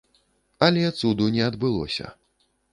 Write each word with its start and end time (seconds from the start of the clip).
Але 0.67 0.85
цуду 1.01 1.29
не 1.37 1.45
адбылося. 1.51 2.07